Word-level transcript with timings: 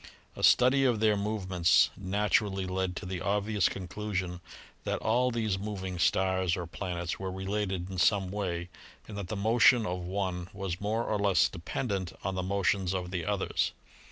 A 0.35 0.41
study 0.41 0.83
of 0.83 0.99
their 0.99 1.15
movements 1.15 1.91
naturally 1.95 2.65
led 2.65 2.95
to 2.95 3.05
the 3.05 3.21
obvious 3.21 3.69
conclusion 3.69 4.41
that 4.83 4.97
all 4.97 5.29
these 5.29 5.57
mov 5.57 5.85
ing 5.85 5.99
stars 5.99 6.57
or 6.57 6.65
planets 6.65 7.19
were 7.19 7.31
related 7.31 7.87
in 7.87 7.99
some 7.99 8.31
way 8.31 8.69
and 9.07 9.15
that 9.15 9.27
the 9.27 9.35
motion 9.35 9.85
of 9.85 9.99
one 9.99 10.47
was 10.53 10.81
more 10.81 11.03
or 11.03 11.19
less 11.19 11.47
dependent 11.47 12.13
on 12.23 12.33
the 12.33 12.41
motions 12.41 12.95
of 12.95 13.11
the 13.11 13.25
others. 13.27 13.73